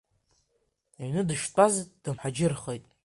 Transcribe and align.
Иҩны 1.03 1.21
дыштәаз 1.29 1.75
дымҳаџьырхеит. 2.03 2.83